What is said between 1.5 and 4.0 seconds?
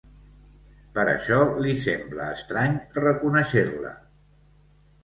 li sembla estrany reconèixer-la.